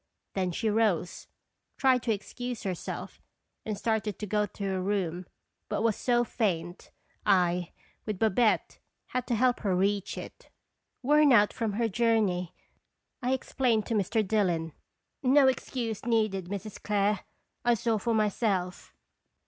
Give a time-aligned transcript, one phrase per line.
[0.33, 1.27] Then she rose,
[1.77, 3.21] tried to excuse herself,
[3.63, 5.27] and started to go to her room,
[5.69, 6.89] but was so faint,
[7.23, 7.71] I,
[8.07, 8.79] with Babette,
[9.09, 10.49] had to help her reach it."
[11.03, 12.51] Worn out from her journey,"
[13.21, 14.27] I explained to Mr.
[14.27, 14.73] Dillon.
[15.21, 16.81] "No excuse needed, Mrs.
[16.81, 17.19] Clare;
[17.63, 18.95] I saw for myself."